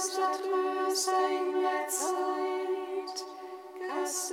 Höchster 0.00 0.32
Tröster 0.32 1.12
in 1.28 1.60
der 1.60 1.86
Zeit, 1.86 3.26
Gast 3.86 4.32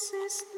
Sieht, 0.00 0.20
es 0.26 0.57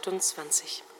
28. 0.00 0.95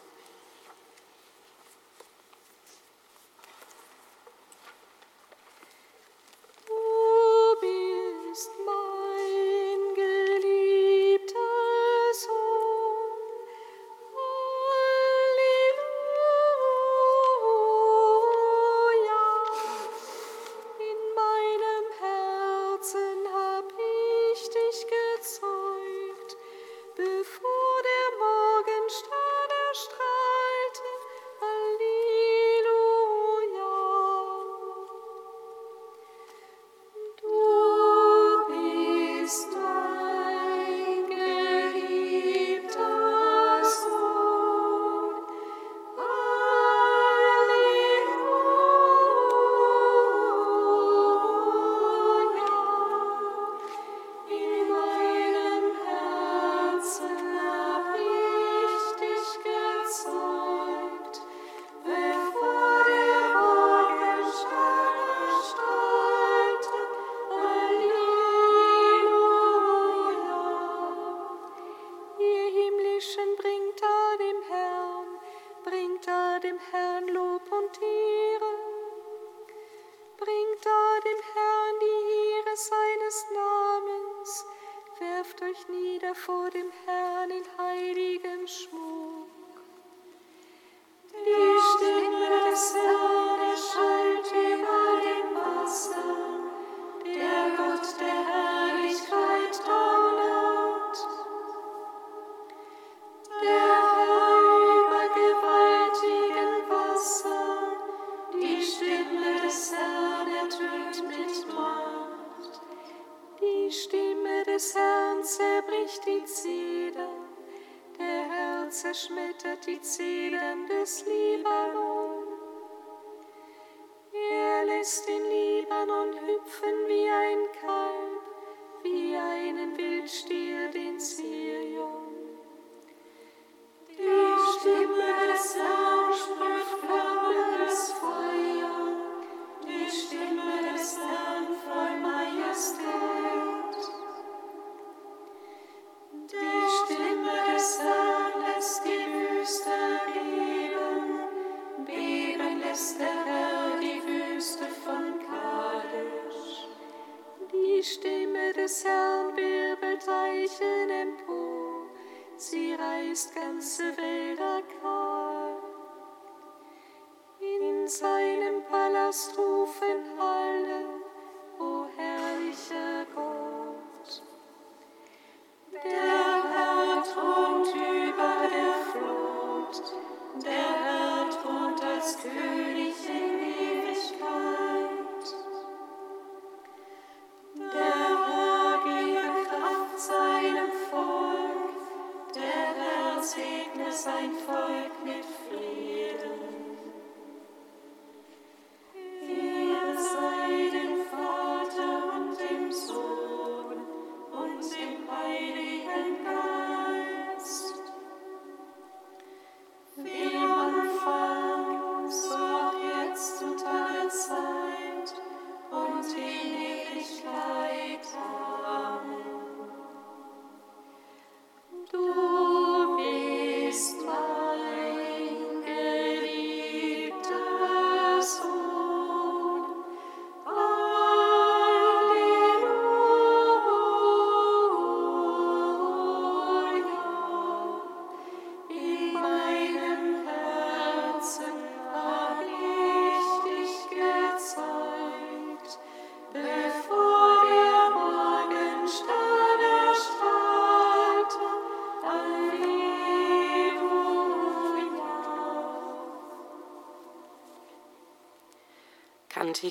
erst 169.07 169.39
rufen 169.39 170.03
heil. 170.19 170.46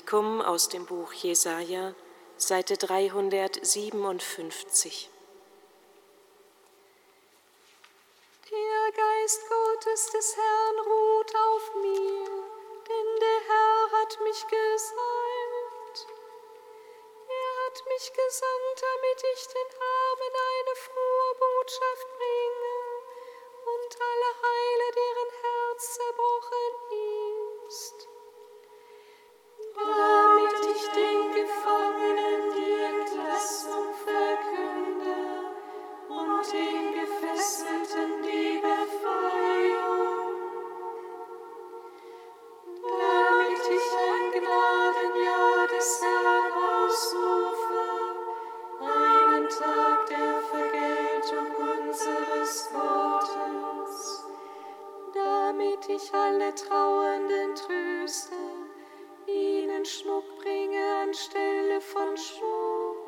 Kantikum 0.06 0.40
aus 0.40 0.68
dem 0.68 0.86
Buch 0.86 1.12
Jesaja, 1.14 1.92
Seite 2.36 2.76
357. 2.76 5.10
ich 55.96 56.12
alle 56.12 56.54
Trauernden 56.54 57.54
tröste, 57.54 58.34
ihnen 59.26 59.84
Schmuck 59.84 60.24
bringe 60.38 60.78
anstelle 61.02 61.80
von 61.80 62.16
Schmuck. 62.16 63.05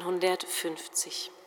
150. 0.00 1.41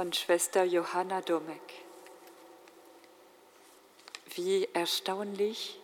von 0.00 0.14
Schwester 0.14 0.64
Johanna 0.64 1.20
Domek. 1.20 1.60
Wie 4.34 4.66
erstaunlich 4.72 5.78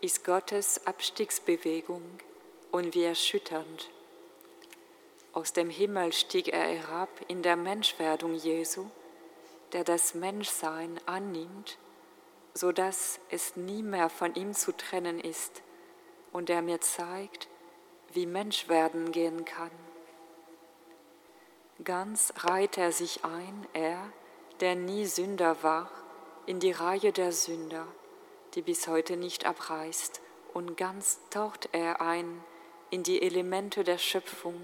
ist 0.00 0.24
Gottes 0.24 0.84
Abstiegsbewegung 0.84 2.02
und 2.72 2.96
wie 2.96 3.04
erschütternd. 3.04 3.88
Aus 5.32 5.52
dem 5.52 5.70
Himmel 5.70 6.12
stieg 6.12 6.48
er 6.48 6.64
herab 6.64 7.08
in 7.28 7.42
der 7.42 7.54
Menschwerdung 7.54 8.34
Jesu, 8.34 8.86
der 9.72 9.84
das 9.84 10.14
Menschsein 10.14 10.98
annimmt, 11.06 11.78
sodass 12.54 13.20
es 13.30 13.54
nie 13.54 13.84
mehr 13.84 14.08
von 14.08 14.34
ihm 14.34 14.54
zu 14.54 14.76
trennen 14.76 15.20
ist 15.20 15.62
und 16.32 16.48
der 16.48 16.62
mir 16.62 16.80
zeigt, 16.80 17.46
wie 18.12 18.26
Menschwerden 18.26 19.12
gehen 19.12 19.44
kann. 19.44 19.70
Ganz 21.84 22.32
reiht 22.36 22.78
er 22.78 22.92
sich 22.92 23.24
ein, 23.24 23.66
er, 23.72 24.12
der 24.60 24.74
nie 24.76 25.06
Sünder 25.06 25.62
war, 25.62 25.90
in 26.46 26.60
die 26.60 26.70
Reihe 26.70 27.12
der 27.12 27.32
Sünder, 27.32 27.86
die 28.54 28.62
bis 28.62 28.86
heute 28.88 29.16
nicht 29.16 29.46
abreißt, 29.46 30.20
und 30.54 30.76
ganz 30.76 31.18
taucht 31.30 31.70
er 31.72 32.00
ein 32.00 32.44
in 32.90 33.02
die 33.02 33.22
Elemente 33.22 33.84
der 33.84 33.98
Schöpfung, 33.98 34.60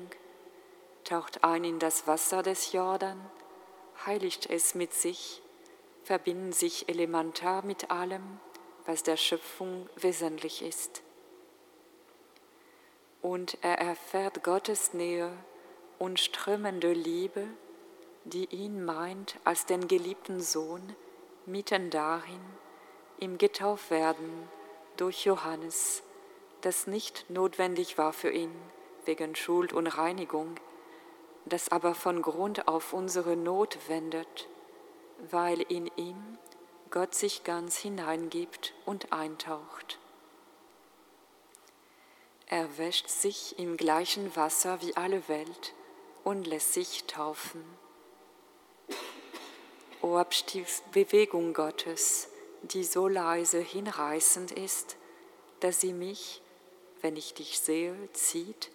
taucht 1.05 1.43
ein 1.43 1.65
in 1.65 1.79
das 1.79 2.07
Wasser 2.07 2.43
des 2.43 2.73
Jordan, 2.73 3.19
heiligt 4.05 4.49
es 4.51 4.75
mit 4.75 4.93
sich, 4.93 5.43
verbinden 6.05 6.53
sich 6.53 6.89
elementar 6.89 7.65
mit 7.65 7.91
allem, 7.91 8.39
was 8.85 9.03
der 9.03 9.17
Schöpfung 9.17 9.89
wesentlich 9.97 10.63
ist. 10.63 11.03
Und 13.23 13.59
er 13.63 13.79
erfährt 13.79 14.45
Gottes 14.45 14.93
Nähe 14.93 15.33
und 15.99 16.21
strömende 16.21 16.93
Liebe, 16.93 17.47
die 18.25 18.47
ihn 18.47 18.85
meint 18.85 19.37
als 19.45 19.67
den 19.67 19.89
geliebten 19.89 20.41
Sohn, 20.41 20.95
mitten 21.47 21.91
darin, 21.91 22.41
im 23.19 23.39
Getaufwerden 23.39 24.49
durch 24.97 25.25
Johannes, 25.25 26.03
das 26.61 26.87
nicht 26.87 27.29
notwendig 27.31 27.99
war 27.99 28.13
für 28.13 28.31
ihn 28.31 28.55
wegen 29.05 29.35
Schuld 29.35 29.73
und 29.73 29.87
Reinigung, 29.87 30.57
das 31.47 31.71
aber 31.71 31.95
von 31.95 32.21
Grund 32.21 32.69
auf 32.69 32.93
unsere 32.93 33.37
Not 33.37 33.79
wendet, 33.89 34.49
weil 35.31 35.63
in 35.63 35.91
ihm 35.97 36.39
Gott 36.91 37.15
sich 37.15 37.43
ganz 37.43 37.77
hineingibt 37.77 38.75
und 38.85 39.13
eintaucht. 39.13 39.99
Er 42.47 42.79
wäscht 42.79 43.09
sich 43.09 43.59
im 43.59 43.77
gleichen 43.77 44.35
Wasser 44.37 44.81
wie 44.83 44.97
alle 44.97 45.27
Welt 45.29 45.75
und 46.25 46.47
lässt 46.47 46.73
sich 46.73 47.05
taufen. 47.05 47.65
O 50.01 50.17
Abstiegsbewegung 50.17 51.55
Gottes, 51.55 52.29
die 52.63 52.85
so 52.85 53.09
leise 53.09 53.59
hinreißend 53.59 54.53
ist, 54.53 54.97
dass 55.61 55.81
sie 55.81 55.93
mich, 55.93 56.41
wenn 57.01 57.17
ich 57.17 57.35
dich 57.35 57.59
sehe, 57.59 57.95
zieht, 58.13 58.71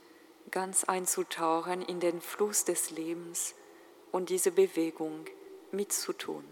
ganz 0.51 0.83
einzutauchen 0.83 1.81
in 1.81 1.99
den 1.99 2.21
Fluss 2.21 2.65
des 2.65 2.91
Lebens 2.91 3.55
und 4.11 4.29
diese 4.29 4.51
Bewegung 4.51 5.25
mitzutun. 5.71 6.43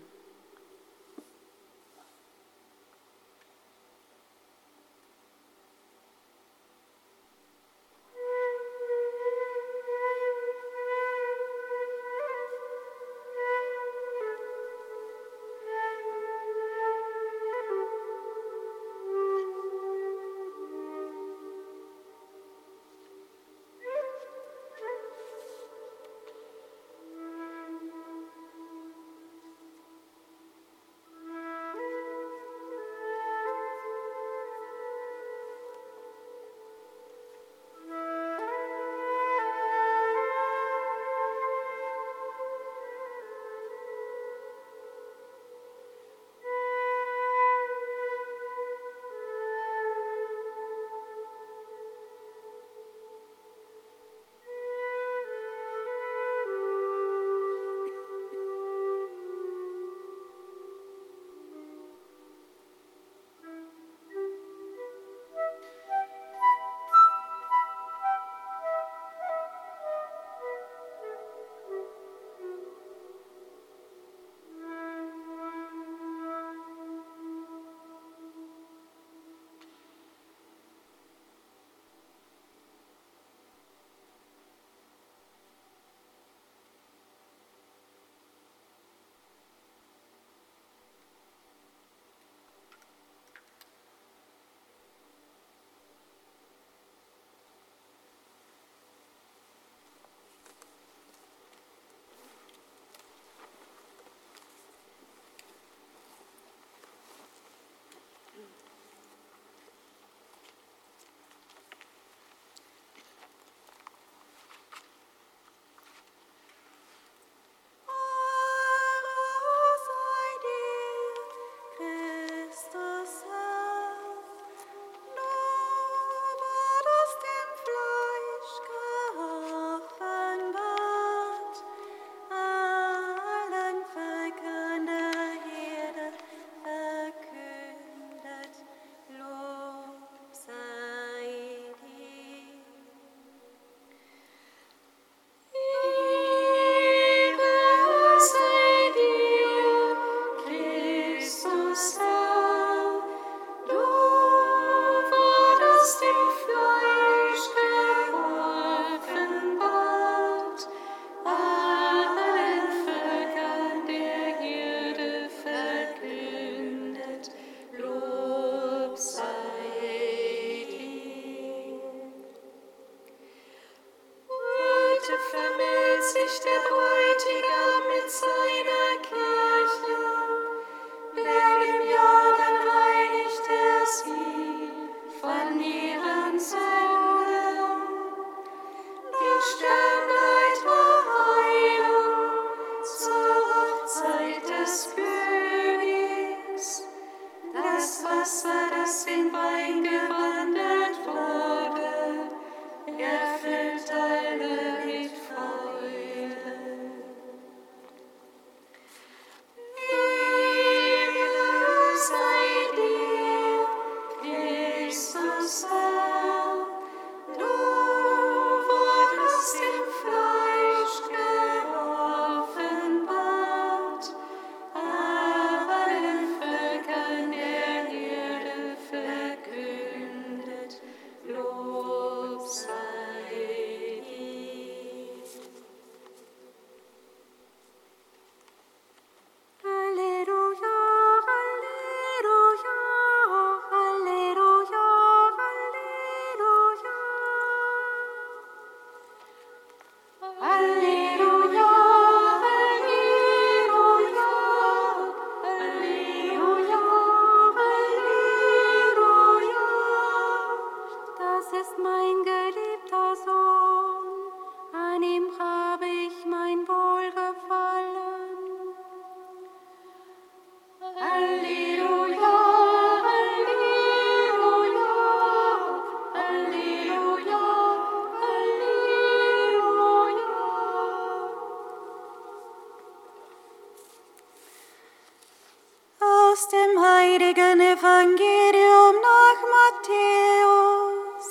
Aus 286.42 286.48
dem 286.48 286.82
heiligen 286.82 287.60
Evangelium 287.60 288.96
nach 289.10 289.42
Matthäus. 289.54 291.28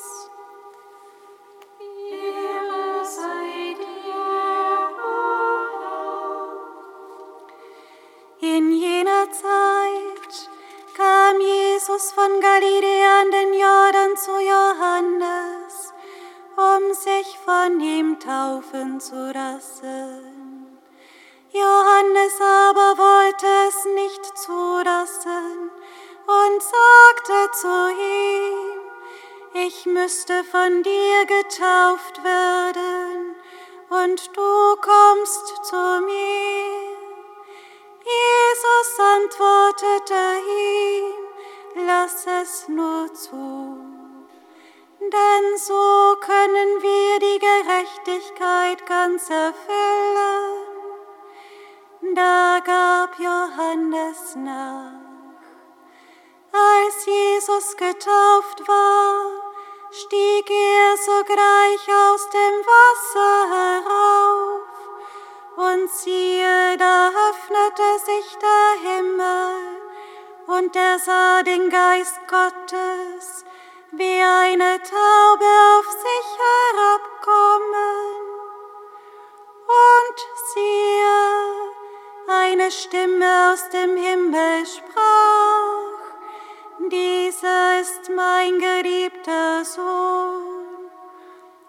Ehre 2.09 3.05
sei 3.05 3.75
dir, 3.81 4.21
In 8.41 8.73
jener 8.73 9.29
Zeit 9.33 10.49
kam 10.97 11.41
Jesus 11.41 12.13
von 12.13 12.41
Galiläa 12.41 13.23
an 13.23 13.31
den 13.33 13.53
Jordan 13.55 14.17
zu 14.17 14.39
Johannes, 14.39 15.93
um 16.57 16.95
sich 16.95 17.37
von 17.45 17.81
ihm 17.81 18.21
taufen 18.21 19.01
zu 19.01 19.33
lassen. 19.33 20.41
Johannes 21.53 22.41
aber 22.41 22.97
wollte 22.97 23.47
es 23.67 23.85
nicht 23.85 24.30
zulassen 24.51 25.71
und 26.27 26.63
sagte 26.63 27.51
zu 27.53 27.91
ihm, 27.91 29.65
ich 29.67 29.87
müsste 29.87 30.45
von 30.45 30.83
dir 30.83 31.27
getauft 31.27 32.23
werden 32.25 33.37
und 33.91 34.37
du 34.37 34.77
kommst 34.81 35.65
zu 35.65 36.01
mir. 36.05 36.91
Jesus 38.13 38.91
antwortete 39.17 40.23
ihm, 40.59 41.87
lass 41.87 42.27
es 42.43 42.69
nur 42.69 43.13
zu, 43.15 43.77
denn 45.01 45.59
so 45.59 46.17
können 46.21 46.83
wir 46.83 47.19
die 47.21 47.39
Gerechtigkeit 47.39 48.87
ganz 48.87 49.31
erfüllen. 49.31 50.60
Da 52.03 52.61
gab 52.65 53.19
Johannes 53.19 54.35
nach. 54.37 54.93
Als 56.51 57.05
Jesus 57.05 57.77
getauft 57.77 58.67
war, 58.67 59.27
stieg 59.91 60.51
er 60.51 60.97
sogleich 60.97 61.89
aus 61.89 62.29
dem 62.31 62.57
Wasser 62.73 63.51
herauf, 63.55 64.63
und 65.57 65.91
siehe, 65.91 66.79
da 66.79 67.11
öffnete 67.29 67.99
sich 68.07 68.39
der 68.39 68.91
Himmel, 68.91 69.57
und 70.47 70.75
er 70.75 70.99
sah 70.99 71.43
den 71.43 71.69
Geist 71.69 72.19
Gottes 72.29 73.45
wie 73.93 74.23
eine 74.23 74.81
Taube 74.83 75.45
auf 75.77 75.87
sich 75.91 76.39
herabkommen. 76.39 78.21
Und 79.67 80.19
siehe, 80.55 81.80
eine 82.31 82.71
Stimme 82.71 83.53
aus 83.53 83.69
dem 83.71 83.97
Himmel 83.97 84.65
sprach, 84.65 85.91
dieser 86.91 87.81
ist 87.81 88.09
mein 88.15 88.59
geliebter 88.59 89.65
Sohn, 89.65 90.91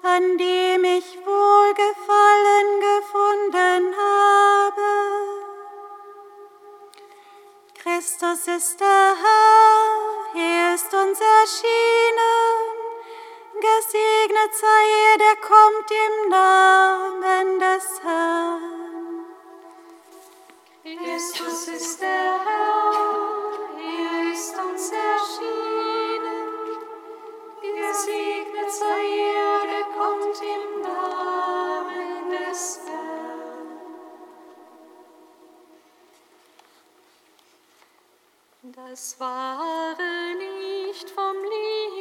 an 0.04 0.38
dem 0.38 0.84
ich 0.84 1.18
Wohlgefallen 1.26 2.68
gefunden 2.80 3.96
habe. 3.98 4.92
Christus 7.74 8.48
ist 8.48 8.80
der 8.80 9.16
Herr, 9.24 10.42
er 10.42 10.76
ist 10.76 10.94
uns 10.94 11.20
erschienen, 11.20 12.58
gesegnet 13.56 14.54
sei 14.54 14.84
er, 15.10 15.18
der 15.18 15.36
kommt 15.42 15.92
im 15.92 16.30
Namen 16.30 17.60
des 17.60 18.02
Herrn. 18.04 18.81
Christus 20.84 21.68
ist 21.68 22.02
der 22.02 22.10
Herr, 22.10 22.92
er 23.78 24.34
ist 24.34 24.56
uns 24.58 24.92
erschienen. 24.92 26.50
Gesegnet 27.62 28.72
sei 28.72 29.04
er, 29.36 29.62
der 29.68 29.86
kommt 29.96 30.42
im 30.42 30.82
Namen 30.82 32.32
des 32.32 32.80
Herrn. 32.88 33.12
Das 38.64 39.20
wahre 39.20 40.34
Licht 40.40 41.10
vom 41.12 41.38
Licht 41.44 42.01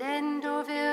denn 0.00 0.40
du 0.40 0.48
wirst 0.66 0.89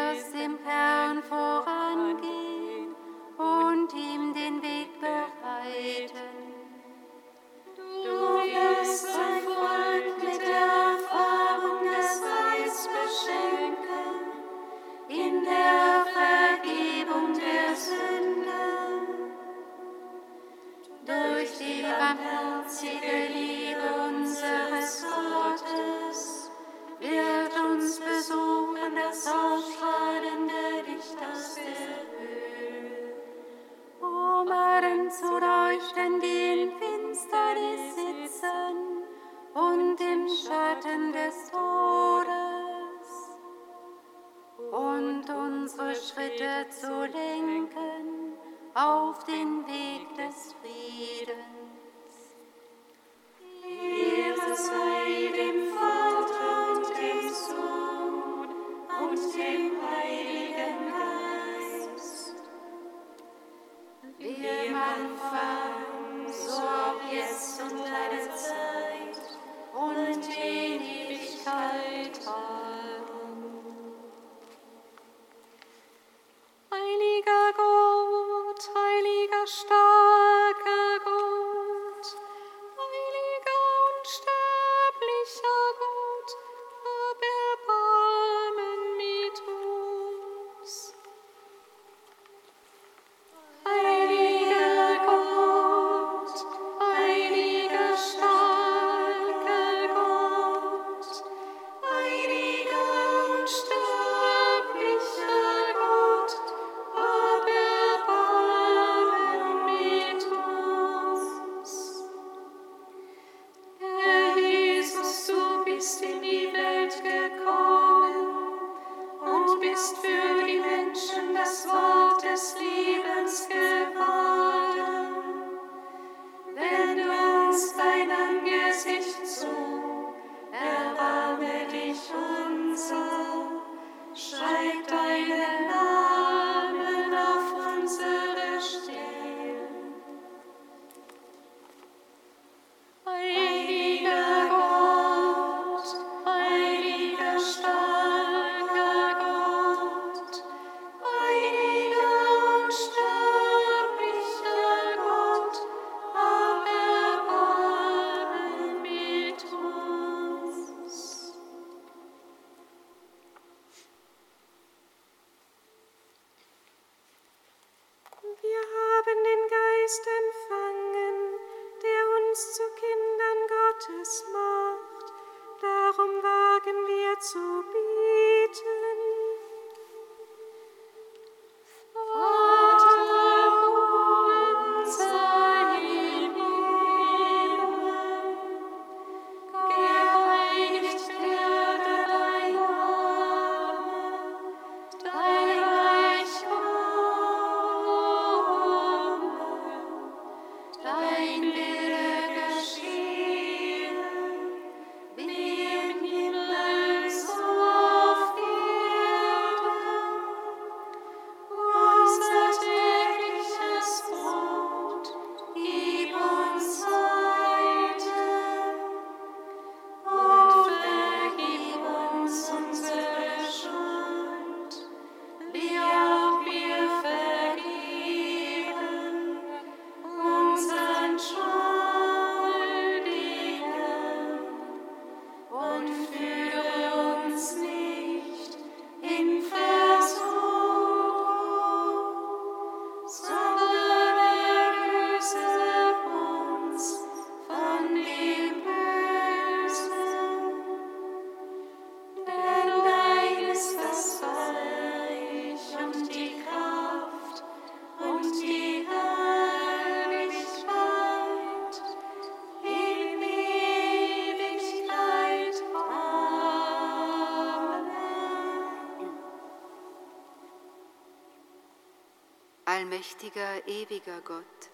Allmächtiger, 272.97 273.67
ewiger 273.67 274.21
Gott, 274.21 274.71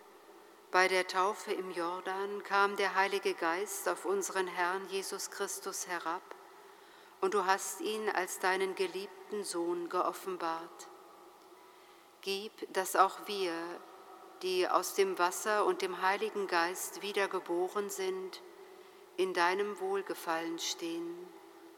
bei 0.72 0.88
der 0.88 1.06
Taufe 1.10 1.52
im 1.52 1.72
Jordan 1.72 2.42
kam 2.44 2.78
der 2.78 2.96
Heilige 2.96 3.34
Geist 3.34 3.90
auf 3.90 4.06
unseren 4.06 4.48
Herrn 4.48 4.88
Jesus 4.88 5.30
Christus 5.30 5.88
herab, 5.88 6.22
und 7.20 7.34
du 7.34 7.46
hast 7.46 7.82
ihn 7.82 8.10
als 8.12 8.40
deinen 8.40 8.76
geliebten 8.76 9.44
Sohn 9.44 9.90
geoffenbart. 9.90 10.88
Gib, 12.22 12.54
dass 12.72 12.96
auch 12.96 13.28
wir, 13.28 13.54
die 14.42 14.70
aus 14.70 14.94
dem 14.94 15.20
Wasser 15.20 15.66
und 15.66 15.82
dem 15.82 16.02
Heiligen 16.02 16.48
Geist 16.48 17.02
wiedergeboren 17.02 17.90
sind, 17.90 18.42
in 19.18 19.34
deinem 19.34 19.78
Wohlgefallen 19.82 20.60
stehen 20.60 21.14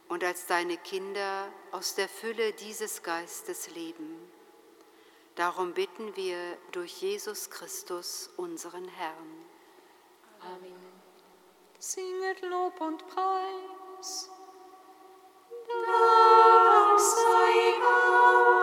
und 0.09 0.23
als 0.23 0.45
deine 0.45 0.77
Kinder 0.77 1.51
aus 1.71 1.95
der 1.95 2.07
Fülle 2.07 2.53
dieses 2.53 3.01
Geistes 3.01 3.71
leben. 3.71 4.34
Darum 5.35 5.73
bitten 5.73 6.15
wir 6.15 6.57
durch 6.71 7.01
Jesus 7.01 7.49
Christus, 7.49 8.29
unseren 8.37 8.87
Herrn. 8.87 9.45
Amen. 10.39 10.75
Singet 11.77 12.41
Lob 12.41 12.79
und 12.79 13.05
Preis. 13.07 14.29
Dank 15.67 16.99
sei 16.99 17.73
Gott. 17.81 18.54